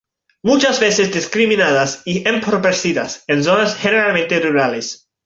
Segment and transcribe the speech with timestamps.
[0.41, 5.05] Muchas veces discriminadas y empobrecidas en zonas generalmente rurales.